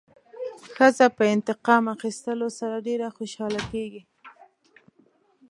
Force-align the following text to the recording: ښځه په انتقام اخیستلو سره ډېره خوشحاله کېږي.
ښځه 0.75 1.07
په 1.17 1.23
انتقام 1.35 1.83
اخیستلو 1.95 2.47
سره 2.59 2.83
ډېره 2.87 3.07
خوشحاله 3.17 3.61
کېږي. 3.71 4.01